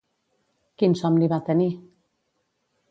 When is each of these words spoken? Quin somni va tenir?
Quin 0.81 0.95
somni 1.03 1.31
va 1.35 1.41
tenir? 1.51 1.71